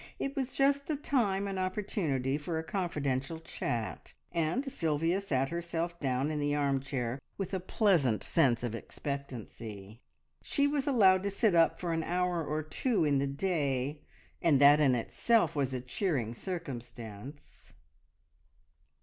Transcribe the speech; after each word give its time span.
It 0.17 0.35
was 0.35 0.53
just 0.53 0.87
the 0.87 0.95
time 0.95 1.47
and 1.47 1.59
opportunity 1.59 2.35
for 2.35 2.57
a 2.57 2.63
confidential 2.63 3.37
chat, 3.37 4.15
and 4.31 4.65
Sylvia 4.71 5.21
sat 5.21 5.49
herself 5.49 5.99
down 5.99 6.31
in 6.31 6.39
the 6.39 6.55
arm 6.55 6.79
chair 6.79 7.21
with 7.37 7.53
a 7.53 7.59
pleasant 7.59 8.23
sense 8.23 8.63
of 8.63 8.73
expectancy. 8.73 10.01
She 10.41 10.65
was 10.65 10.87
allowed 10.87 11.21
to 11.21 11.29
sit 11.29 11.53
up 11.53 11.79
for 11.79 11.93
an 11.93 12.01
hour 12.01 12.43
or 12.43 12.63
two 12.63 13.05
in 13.05 13.19
the 13.19 13.27
day, 13.27 14.01
and 14.41 14.59
that 14.59 14.79
in 14.79 14.95
itself 14.95 15.55
was 15.55 15.71
a 15.71 15.79
cheering 15.81 16.33
circumstance. 16.33 17.73